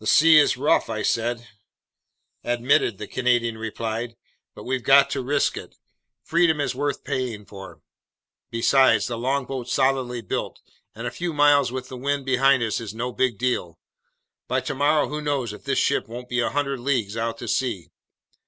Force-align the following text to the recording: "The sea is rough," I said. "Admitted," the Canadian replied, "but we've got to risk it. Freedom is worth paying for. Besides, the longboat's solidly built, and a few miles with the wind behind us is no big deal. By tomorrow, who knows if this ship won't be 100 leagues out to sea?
"The 0.00 0.08
sea 0.08 0.38
is 0.38 0.56
rough," 0.56 0.88
I 0.90 1.02
said. 1.02 1.46
"Admitted," 2.42 2.98
the 2.98 3.06
Canadian 3.06 3.56
replied, 3.58 4.16
"but 4.56 4.64
we've 4.64 4.82
got 4.82 5.08
to 5.10 5.22
risk 5.22 5.56
it. 5.56 5.76
Freedom 6.24 6.60
is 6.60 6.74
worth 6.74 7.04
paying 7.04 7.46
for. 7.46 7.80
Besides, 8.50 9.06
the 9.06 9.16
longboat's 9.16 9.72
solidly 9.72 10.20
built, 10.20 10.60
and 10.96 11.06
a 11.06 11.12
few 11.12 11.32
miles 11.32 11.70
with 11.70 11.88
the 11.88 11.96
wind 11.96 12.26
behind 12.26 12.60
us 12.64 12.80
is 12.80 12.92
no 12.92 13.12
big 13.12 13.38
deal. 13.38 13.78
By 14.48 14.60
tomorrow, 14.60 15.06
who 15.06 15.20
knows 15.20 15.52
if 15.52 15.62
this 15.62 15.78
ship 15.78 16.08
won't 16.08 16.28
be 16.28 16.42
100 16.42 16.80
leagues 16.80 17.16
out 17.16 17.38
to 17.38 17.46
sea? 17.46 17.92